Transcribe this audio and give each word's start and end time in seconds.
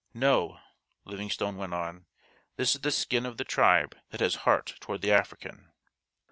"No," 0.15 0.59
Livingstone 1.05 1.57
went 1.57 1.75
on, 1.75 2.07
"this 2.55 2.73
is 2.73 2.81
the 2.81 2.89
skin 2.89 3.23
of 3.23 3.37
the 3.37 3.43
tribe 3.43 3.95
that 4.09 4.19
has 4.19 4.33
heart 4.49 4.73
toward 4.81 5.03
the 5.03 5.11
African." 5.11 5.71